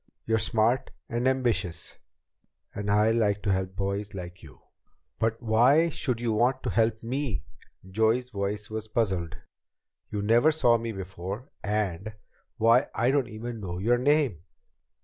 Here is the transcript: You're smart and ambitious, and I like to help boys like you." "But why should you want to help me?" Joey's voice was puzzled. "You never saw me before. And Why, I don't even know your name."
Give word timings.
You're 0.25 0.39
smart 0.39 0.89
and 1.09 1.27
ambitious, 1.27 1.99
and 2.73 2.89
I 2.89 3.11
like 3.11 3.43
to 3.43 3.51
help 3.51 3.75
boys 3.75 4.15
like 4.15 4.41
you." 4.41 4.57
"But 5.19 5.39
why 5.43 5.89
should 5.89 6.19
you 6.19 6.33
want 6.33 6.63
to 6.63 6.71
help 6.71 7.03
me?" 7.03 7.45
Joey's 7.87 8.31
voice 8.31 8.67
was 8.71 8.87
puzzled. 8.87 9.35
"You 10.09 10.23
never 10.23 10.51
saw 10.51 10.79
me 10.79 10.91
before. 10.91 11.49
And 11.63 12.15
Why, 12.57 12.87
I 12.95 13.11
don't 13.11 13.29
even 13.29 13.59
know 13.61 13.77
your 13.77 13.99
name." 13.99 14.41